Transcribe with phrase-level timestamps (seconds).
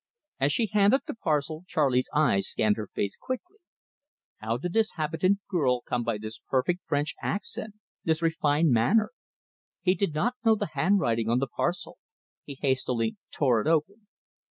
[0.39, 3.57] As she handed the parcel, Charley's eyes scanned her face quickly.
[4.37, 9.11] How did this habitant girl come by this perfect French accent, this refined manner?
[9.83, 11.99] He did not know the handwriting on the parcel;
[12.43, 14.07] he hastily tore it open.